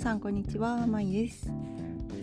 [0.00, 1.52] さんこんにちは、まいです、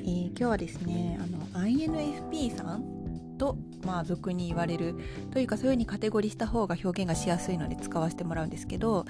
[0.03, 3.55] えー、今日はですね、あの INFP さんと
[3.85, 4.95] まあ俗に言われる
[5.29, 9.05] というかそういう風にカテゴリーした方が表現がしやすいので使わせてもらうんですけど、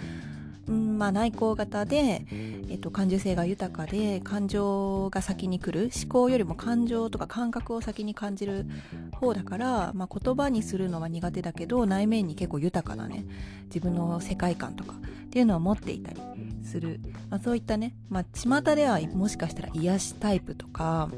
[0.67, 8.65] うんまあ、内向型で、えっと、感受性が豊かで感情が先に来る思考よりも感情とか感覚を先に感じる
[9.13, 13.23] 方だから、まあ、言葉にするのは苦手だけど内面に結構豊かなね
[13.67, 14.95] 自分の世界観とか
[15.27, 16.19] っていうのを持っていたり
[16.67, 16.99] する、
[17.29, 21.09] まあ、そういったね、まあ、巷ではもしかしたら癒しタイプとか、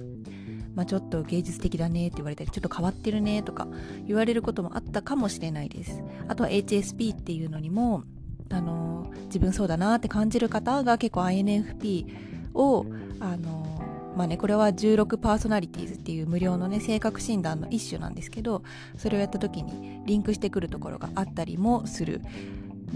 [0.75, 3.67] まあ、ちょっと芸術的だねって言われたりちょっと変わってるねとか
[4.07, 6.01] 言われることもあったかもしれないです。
[6.27, 8.03] あとは HSP っていうのにも
[8.51, 12.05] あの自分そうだなって感じる方が結構 INFP
[12.53, 12.85] を
[13.19, 18.63] あのまあねこれは16パーソナリティーズっていう無料のね性格診断の一種なんですけど
[18.97, 22.21] それをやった時にリンクしてくるところがあったりもする。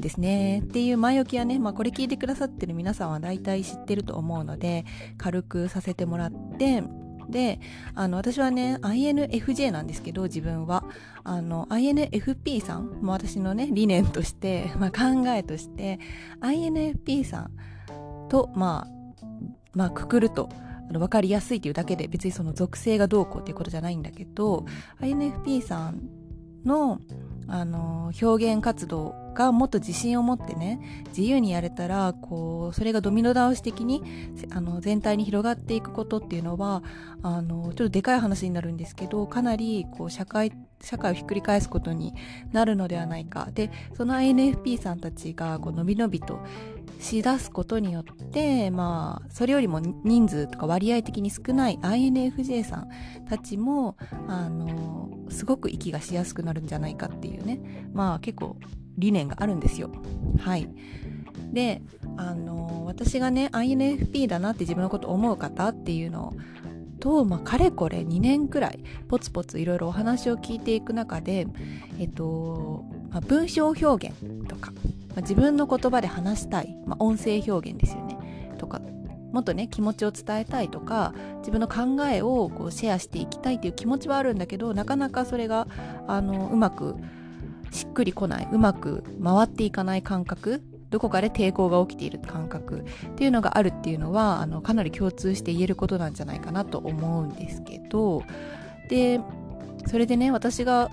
[0.02, 0.59] ですね。
[0.59, 4.85] っていう前置きはね、まあ、これ聞いてくださってる皆さんは大体知ってると思うので
[5.18, 6.84] 軽くさせてもらって
[7.29, 7.59] で
[7.95, 10.84] あの私はね INFJ なんですけど自分は。
[11.26, 15.99] あの INFP さんも私のね理念として、 まあ、考えとして
[16.41, 17.51] INFP さん
[18.29, 19.25] とまあ
[19.73, 20.49] まあくくると
[20.91, 24.65] 分かりやすいというだけで別にその属性がどうこうっていうことじゃないんだけど
[24.99, 26.09] INFP さん
[26.65, 26.99] の
[27.48, 34.04] あの表現活動がもっと自信を持ってね自由にやれたらこうそれがドミノ倒し的に
[34.52, 36.84] あの全体に広がっていくことっていうのは
[37.21, 42.14] あのちょっとでかい話になるんですけどかなりこう社会社会をひっくり返すことに
[42.52, 43.49] なるのではないか。
[43.54, 46.40] でその NFP さんたちがこうのびのびと
[47.04, 52.90] しだすことによってまあそれよりも人数とか割合的に少ない INFJ さん
[53.29, 58.57] たちもあのすごく息がしやすくなるんじゃないかっていうねまあ結構
[58.98, 59.90] 理念があるんですよ。
[60.40, 60.70] はい。
[61.51, 61.81] で、
[62.18, 66.34] あの私がね INFP だなって自分のこと思う方っていうの
[67.00, 71.47] と、まあ、かれこれ2年くらいポツポツいろいろお話を聞いていく中で、
[72.00, 74.16] えっとまあ、文章表現
[74.47, 74.72] とか、
[75.16, 78.18] まあ、自分の言葉で話したい、まあ、音声表現ですよね。
[78.57, 78.81] とか
[79.31, 85.68] もっとね気持ちを伝えたいとか自分の考えをこうシェアしていきたいっていう気持ちはあるんだけどなかなかそれが
[86.07, 86.96] あのうまく
[87.72, 98.23] しっくりこないうまく回っていかない感覚どこかで抵抗が起きている感覚っていうのがあるっていうのはあのかなり共通して言えることなんじゃないかなと思うんですけど
[98.90, 99.19] で
[99.88, 100.91] それでね私が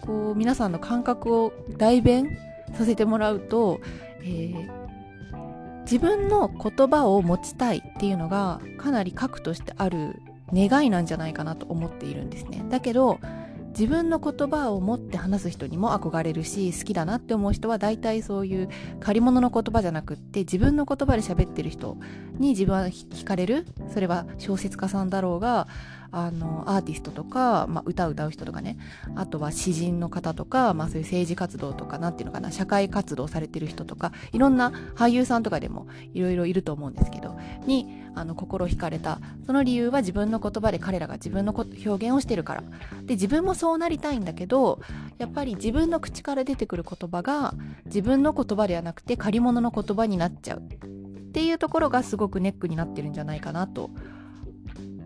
[0.00, 2.36] こう皆さんの感覚を代弁
[2.74, 3.80] させてもらうと、
[4.22, 10.20] えー、自分の言葉を持ちたいっていうのがかなり核としてある
[10.52, 12.64] 願いなんじゃないかなと思っているんですね。
[12.68, 13.20] だけど
[13.68, 18.68] 自分の言葉を持って話す人にも憧れるし好きだなって思う人は大体そういう
[19.00, 21.96] 借り物の言葉じゃなくって自分の言葉で喋ってる人
[22.38, 25.68] に自分は惹かれるそれは小説家さんだろうが
[26.10, 28.78] あのアーティストとか、まあ、歌を歌う人とかね。
[29.14, 37.36] あとは詩人の方とか、まあ、そういう政治活動とかなんていうのかな社会活動されてる人とかいろんな俳優さんとかでもいろいろいると思うんですけど
[37.66, 37.86] に
[38.18, 39.20] あの心惹かれた。
[39.46, 42.62] その理由は自分の言葉で彼らが自分の表現をしてるから。
[43.04, 44.80] で自分もそうなりたいんだけど
[45.18, 47.54] やっぱり自分の口から出てくる言葉が
[47.86, 50.58] 自分の言葉ではなくて借り物の言葉になっちゃう。
[50.60, 53.90] っていうところがすごくネックになってるんじゃないかなと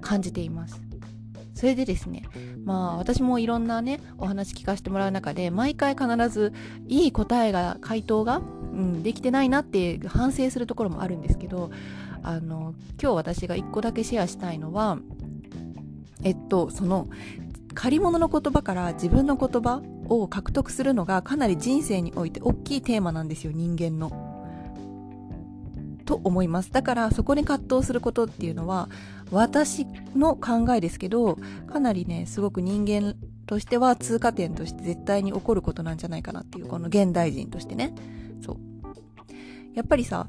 [0.01, 0.81] 感じています。
[1.55, 2.23] それでですね
[2.65, 6.53] まあ私もいろんなねお話聞かせてもらう中で毎回必ず
[6.89, 11.71] いい答えが回答が、うん、できてないなって反省するところもあるんですけど
[12.23, 14.99] あの今日私が1個だけシェアしたいのは
[16.23, 17.09] えっとその
[17.75, 24.31] 借り物の言葉から自分の言葉を獲得するのがかなり人生において大きいテーマなんですよ人間の。
[26.05, 26.73] と思います。
[26.73, 28.89] だからそこに葛藤することっていうのは
[29.31, 31.39] 私の考えですけど
[31.73, 33.15] かなりねすごく人間
[33.47, 37.95] としては通過点として絶対に起こることなんじゃないかなっていうこの現代人としてね。
[38.45, 38.57] そう。
[39.75, 40.27] やっぱりさ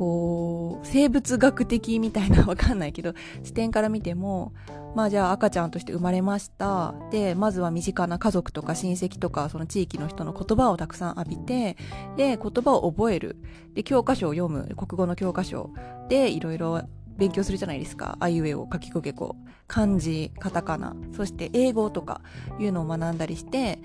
[0.00, 3.12] こう生物学的みたいなわかんないけど
[3.44, 4.54] 視点から見ても
[4.94, 6.94] まあじゃあ赤ちゃんとして生まれました。
[7.10, 11.76] でまずは身近な家族とか親戚とかその地域の人の言葉をたくさん浴びて
[12.16, 13.36] で言葉を覚える。
[13.74, 14.74] で教科書を読む。
[14.74, 15.70] 国語の教科書。
[16.08, 16.80] でいろいろ
[17.18, 18.16] 勉強するじゃないですか。
[18.20, 19.36] あいうえを書きこけこ。
[19.68, 20.96] 漢字カタカナ。
[21.12, 22.22] そして英語とか
[22.58, 23.82] いうのを学んだりして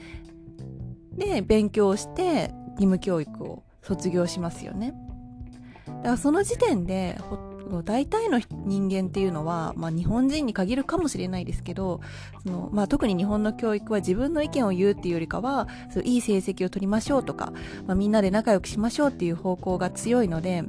[1.11, 4.95] で勉強して義務教育を卒業しますよね。
[6.05, 7.17] からその時点で
[7.83, 11.99] 大体の人間っていうのは、まあ、日本人に限るかもしれないですけど
[12.43, 17.51] その、まあ、特に日本の教育は自分の意見を言うっていうよりかはそういい成績を取りましょうとか、
[17.87, 20.63] まあ、みんなで仲良くしましょうっていう方向が強いので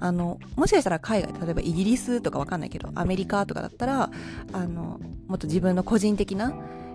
[0.00, 4.10] あのもしかしたら海外例えばイギリスとかわかんないけどアメリカとかだったら
[4.52, 6.52] あのもっと自分の個人的な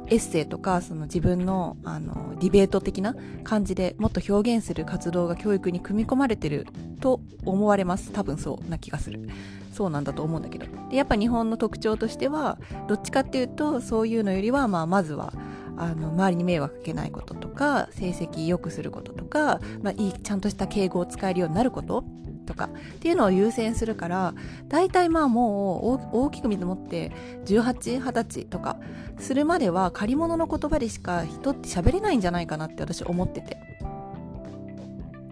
[0.08, 6.68] エッセイとかその自分のあのディベート的な感じでもっと表現する活動が教育に組み込まれてる
[7.00, 8.12] と思われます。
[8.12, 9.30] 多分そうな気がする。
[9.72, 10.68] そうなんだと思うんだけど。
[10.90, 12.58] でやっぱ日本の特徴としては
[12.88, 15.34] どっちかっていうとそういうのよりは、まあ、まずは
[15.78, 22.06] あの周りに迷惑かけないこととか成績良くすることとか、まあ、いいちゃんとした敬語を使えるようになること
[22.46, 22.70] とかっ
[23.00, 24.34] ていうのを優先するから
[24.70, 27.12] 大体まあもう大きく見積もって
[27.46, 28.78] 1820歳とか
[29.20, 33.58] するまでは借り物の言葉でしか人って喋れないんじゃないかなって私思ってて。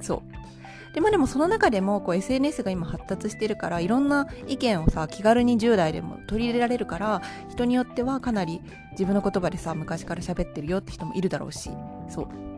[0.02, 0.22] そう。
[0.94, 8.62] でまでもその中でもこう SNS が今発達してるからいろんな意見をさ気軽に10代でも取り入れられるから人によってはかなり
[8.92, 11.72] 自分の言葉でさ昔から喋ってるよって人もいるだろうし。
[12.10, 12.53] そう。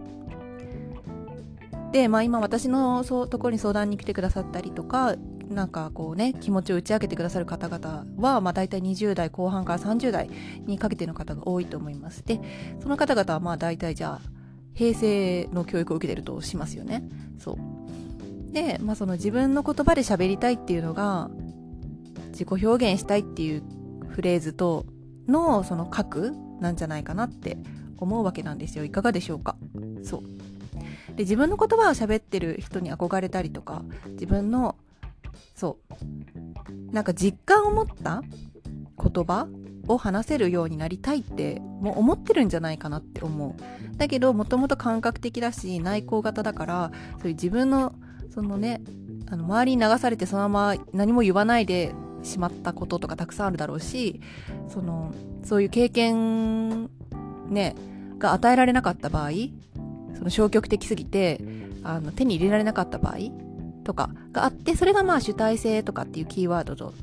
[1.96, 5.16] で、まあ、今私のそうところに相談に来てくださったりとか
[5.48, 10.30] なんかこうね気持ちを打ち明けてくださる方々は、まあ、大体20代後半から30代
[10.66, 12.22] にかけての方が多いと思います。
[12.26, 12.42] で
[12.82, 14.30] その方々はまあ大体じゃあ
[14.74, 17.08] 平成の教育を受けてるとしますよね。
[17.40, 17.58] そう。
[18.52, 21.30] で、まあ、その自分の言葉で喋りたいっていうのが
[22.32, 23.64] 自己表現したいっていう
[24.10, 24.86] フレーズと
[25.30, 27.58] のその核なんじゃないかなって
[27.98, 28.84] 思うわけなんですよ。
[28.84, 29.56] いかがでしょうか？
[30.04, 30.35] そう。
[31.16, 34.76] で自分の言葉を喋ってる人に憧れたりとか自分の
[35.56, 38.22] そうなんか実感を持った
[38.98, 39.48] 言葉
[39.88, 43.98] を話せるようになりたいってもう思ってるんじゃないかなって思う。
[43.98, 47.94] だけどもともと感覚的だし内向型だからそういう自分の
[48.34, 48.82] そのね
[49.30, 54.20] あの周りに流されてそのまま何も言わないでしまったこととかたくさんあるだろうし
[54.68, 55.14] その
[55.44, 56.90] そういう経験
[57.48, 57.76] ね
[58.18, 59.30] が与えられなかった場合
[60.16, 61.42] その消極的すぎて
[61.84, 63.18] あの手に入れられなかった場合
[63.84, 66.94] とかがあってそれがまあ主体性とかっていうキーワードと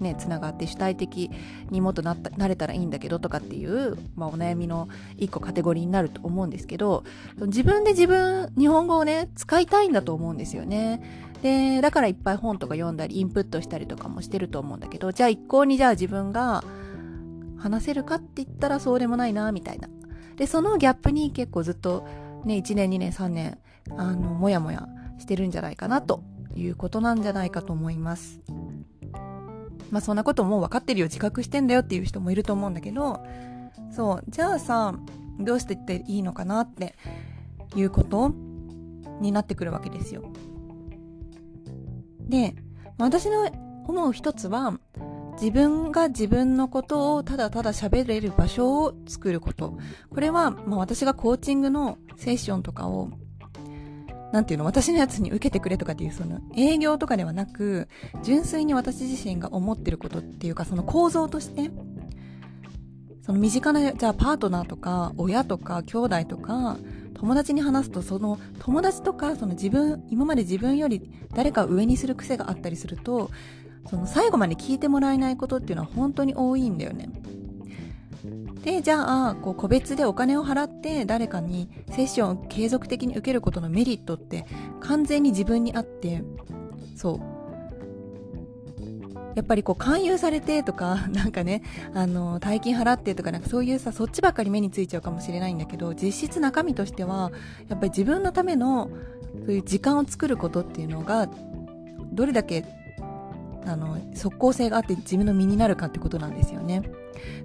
[0.00, 1.30] ねつながって主体的
[1.70, 7.04] にもっとなったなれたらいいんだけどとかっていう、まあ、お悩みの一個カテゴリーになると思うんですけど
[7.38, 11.28] 自分で自分日本語をね使いたいんだと思うんですよね。
[11.42, 16.62] でだからいっぱい本とか読んだりインプットしたりとかもしてると思うんだけどじゃあ一向にじゃあ自分が
[17.56, 19.88] 話せるかって言ったらそうでもないなみたいな。
[20.36, 22.06] でそのギャップに結構ずっと
[22.44, 23.58] ね、1年2年3年
[23.96, 24.88] あのもやもや
[25.18, 26.22] してるんじゃないかなと
[26.54, 28.40] いうことなんじゃないかと思います。
[29.90, 33.24] まあそんなこともう分かってるよ自覚してんだよっていう人もいると思うんだけど
[33.90, 34.94] そうじゃあさ
[35.40, 36.94] どうしてっていいのかなって
[37.74, 38.32] いうこと
[39.20, 40.24] になってくるわけですよ。
[42.20, 42.54] で
[42.98, 43.50] 私の
[43.88, 44.78] 思う一つは
[45.32, 49.78] 自分が自分のことをただただ喋れる場所を作ること。
[50.10, 53.10] これは、まあ、私がコーチングのセッションとかを、
[54.32, 57.88] なんていうの、私のやつに受けてくれとかっていう、その営業とかではなく、
[58.22, 61.70] 純粋に私自身が思ってることっていうか、その構造として、
[63.22, 66.76] その身近な、じゃあパートナーとか、親とか、兄弟とか、
[67.14, 73.30] 友達に話すと、その友達とか、その自分、今まで自分より誰かを上にする癖があったりすると、
[73.88, 77.08] その最後まで聞いてもらえないことっていうのは本当に多いんだよね。
[78.62, 84.44] でじゃあこう個別でお金を払って誰かにセッションを継続的に受けることのメリットって
[84.80, 86.22] 完全に自分にあって
[86.94, 87.20] そう
[89.34, 91.62] やっぱりこう勧誘されてとか なんかね
[91.94, 97.32] あの大金払ってとかなんかそういうさそっちばっかり目についちゃうかもしれないんだけど実質中身としては
[97.68, 98.90] やっぱり自分のための
[99.46, 101.30] そういう時間を作ることっていうのが
[102.12, 102.64] どれだけ
[103.66, 106.82] あの即効性があって自分の身になるかってことなんですよね。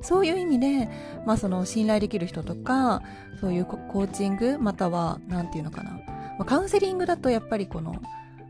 [0.02, 0.90] そういう意味で、
[1.26, 3.02] まあ、その信頼できる人とか
[3.42, 6.00] そういうコーチングまたは何て言うのかな、ま
[6.40, 7.96] あ、カウンセリングだとやっぱりこの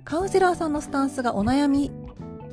[0.03, 1.91] カウンセラーさんのスタンスがお悩み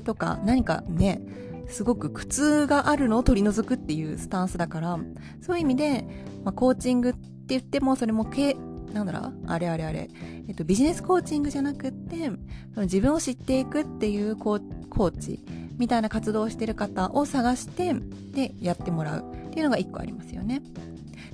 [0.05, 1.21] とか何かね
[1.69, 4.99] すごく苦痛があるのを取り除くっていうスタンスだから
[5.41, 6.05] そういう意味で、
[6.45, 8.25] まあ、コーチングって言ってもそれも
[8.93, 9.35] なんだろう？
[9.47, 10.11] あれあれあれ、
[10.49, 12.31] えっと、ビジネスコーチングじゃなくって
[12.77, 15.41] 自分を知っていくっていうコーチ
[15.79, 17.95] みたいな活動をしてる方を探して
[18.33, 19.33] でやってもらう。
[19.33, 20.63] っていうのが一個ありますよね。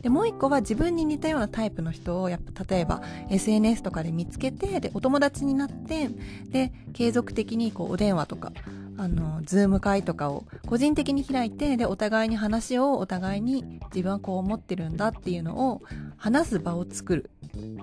[0.03, 3.01] でもう一個は自分に似たようなタイプの人をやっぱ例えば
[3.31, 6.09] SNS とかで見つけてでお友達になって
[6.51, 8.53] で継続的にこうお電話とか
[8.99, 15.83] あのズーム会とかを個人的に開いてでお互いに話をお互いに自分はこう思ってるんだっていうのを
[16.17, 17.31] 話す場を作る。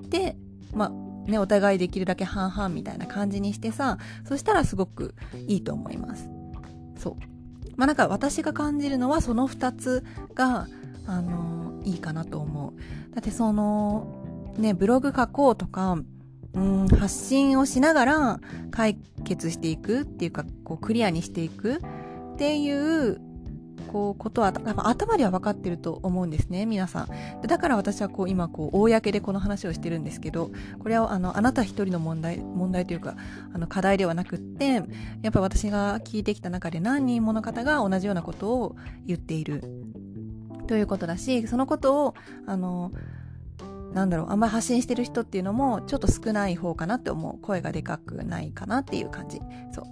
[0.10, 0.36] で
[0.74, 0.92] まあ
[1.26, 5.16] ね、お互いできるだけ半々みたいな感じにしてさそしたらすごく
[5.48, 6.30] いいと思います。
[6.98, 7.16] そう。
[7.78, 10.04] まあなんか私が感じるのはその2つ
[10.36, 10.68] が
[11.08, 13.16] あのいいかなと思う。
[13.16, 15.98] だってそのねブログ書こうとか
[16.56, 18.40] うん発信をしながら
[18.72, 21.82] 解決していくっていうかこうクリアにしていく
[22.34, 23.20] っていう
[23.88, 27.48] こうことは頭では分かってると思うんですね皆さん。
[27.48, 33.16] だから私はこう今こう公でこの話をしてるんですけどこれはあのあなた一人の問題問題というか
[33.54, 34.84] あの課題ではなくって
[35.22, 39.64] やっぱ私が聞いてきた中で何人もの方が同じようなことを言っている。
[40.68, 42.16] ということだしそのことを
[42.48, 42.92] あの
[43.96, 47.40] なんだろうあんまり発信してる人っていうのもちょっと少ない方かなって思う。
[47.42, 49.40] 声がでかくないかなっていう感じ。
[49.72, 49.86] そう。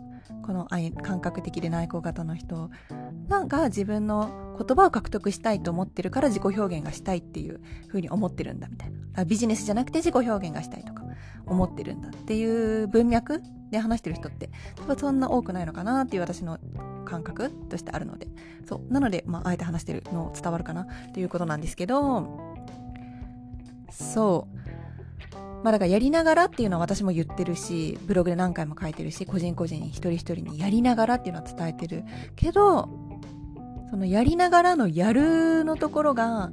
[0.46, 0.68] この
[1.02, 2.70] 感覚的で内向型の人
[3.30, 9.24] が自分の言葉を獲得したいと思ってるから自己表現がしたいっていうふうに思ってるんだみたいな。
[9.24, 11.04] ビジネスじゃなくて自己表現がしたいとか
[11.46, 13.42] 思ってるんだっていう文脈
[13.72, 16.60] で話してる人って多分そんな多くないのかなっていう私の
[17.06, 18.28] 感覚としてあるので。
[18.68, 18.94] そう。
[18.94, 22.53] なので、まあ、あえて話してるの伝わるかなっていうことなんですけど
[23.94, 24.64] そう。
[25.64, 32.04] まあだからやりながらっていうのは私も言ってるし、ブログで何回も書いてるし、個人個人一人一人にやりながらっていうのは伝えてる
[32.36, 32.90] けど、
[33.90, 36.52] そのやりながらのやるのところが、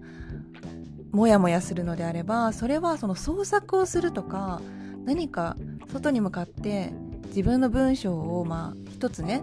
[1.10, 4.60] もやもやするのであれば、それはその創作をするとか、
[5.04, 5.56] 何か
[5.92, 6.92] 外に向かって
[7.28, 9.42] 自分の文章をまあ一つね、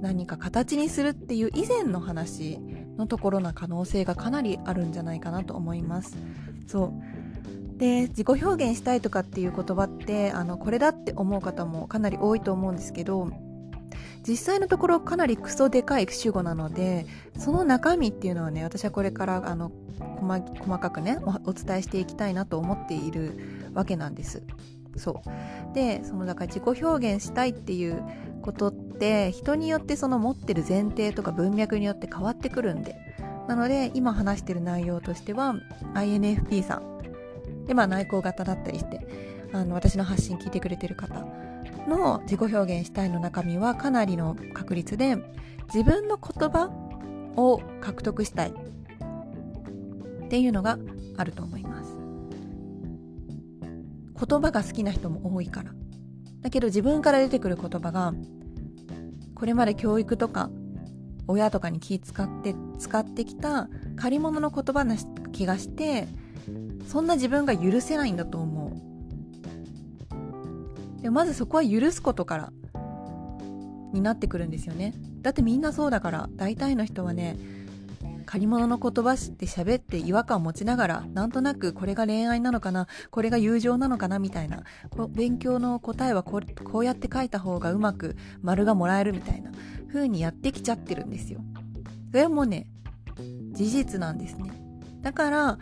[0.00, 2.58] 何か形にするっていう以前の話
[2.96, 6.16] のところな可能性がかなりあるんじゃないかなと思います。
[6.66, 7.78] そう。
[7.78, 13.30] で自己表現したいとかっていう言葉ってあのこれだって思う方もかなり多いと思うんですけど
[14.26, 17.06] 実際のところかなりクソでかい主語なので
[17.38, 19.70] その中身っていうのはね私はこれからあの
[20.20, 24.42] 細かくねお伝えしていきたいなと思っているわけなんです。
[24.98, 25.22] そ
[25.70, 25.74] う。
[25.74, 28.02] でそのだから自己表現したいっていう
[28.42, 32.96] ことって人によってその持ってる前提とか文脈によって変わってくるんで。
[33.48, 35.54] なので今話してる内容としては
[35.94, 36.98] INFP さん。
[37.66, 39.06] でまあ内向型だったりして
[39.52, 41.24] あの私の発信聞いてくれてる方
[41.88, 45.16] の自己表現したいの中身はかなりの確率で
[45.72, 46.70] 自分の言葉
[47.36, 50.78] を獲得したいっていうのが
[51.16, 51.77] あると思います。
[54.18, 55.72] 言葉が好きな人も多いから。
[56.40, 58.14] だけど自分から出てくる言葉が
[59.34, 60.50] これまで教育とか
[61.26, 64.96] 親とかに気使って使ってきた借り物の言葉な
[65.32, 66.08] 気がして
[66.86, 68.72] そんな自分が許せないんだと思
[70.98, 71.02] う。
[71.02, 72.52] でまずそこは許すことから
[73.92, 74.94] になってくるんですよね。
[75.22, 77.36] だってみんなそうだから大体の人はね
[78.28, 84.64] 借り物の言葉で喋って違和感を持ちながらなんとなくこれが恋愛なのかなこれが友情なのかなみたいな
[85.08, 86.42] 勉強の答えはこ
[86.74, 89.50] うやって書いた方がうまく丸がもらえるみたいな
[89.90, 91.40] 風にやってきちゃってるんですよ
[92.10, 92.66] それはもうね
[93.52, 94.52] 事実なんですね
[95.00, 95.58] だから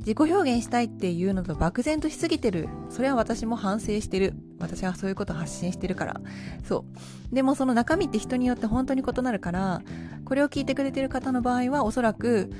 [0.00, 2.68] 自己表現したいっていうのと漠然としすぎてる。
[2.88, 4.32] それは私も反省してる。
[4.60, 6.20] 私はそういうことを発信してるから。
[6.64, 6.84] そ
[7.30, 7.34] う。
[7.34, 9.82] でもその中身って人によって本当に異なるから、
[10.24, 12.52] これを聞いてくれてる方の場合はおそらく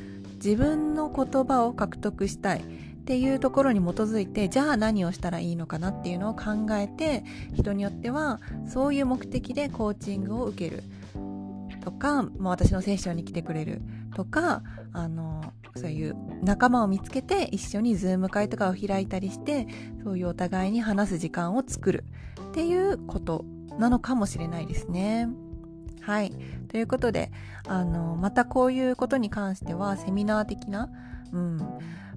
[0.43, 2.65] 自分の言葉を獲得したい。
[3.01, 10.85] っていうところに基づいてじゃあ何をしたらいいのかなっていうのを考えて人によってはそういう目的でコーチングを受ける
[11.83, 13.83] とか、まあ、私のセッションに来てくれる
[14.15, 19.67] とかあのそういう仲間を見つけて一緒にズーム会とかを開いたりして
[20.03, 22.05] そういうお互いに話す時間を作る
[22.51, 23.45] っていうこと
[23.79, 25.29] なのかもしれないですね。
[26.01, 26.33] はい。
[26.69, 27.31] ということで、
[27.67, 30.91] あの、またこういうことに関してはセミナー的な、
[31.33, 31.59] うん、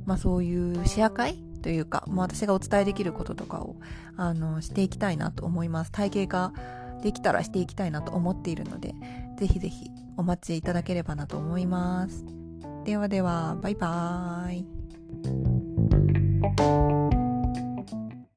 [0.05, 3.75] まあそういうシェア会というか、まあ、私がお伝えできることとかを、
[4.17, 5.91] あの、していきたいなと思います。
[5.91, 6.53] 体系化
[7.01, 8.93] できたらしていきたいなと思っているので、
[9.38, 12.42] ぜひぜひお待ちいただければなと思います。
[12.84, 14.66] ではでは、バイバーイ。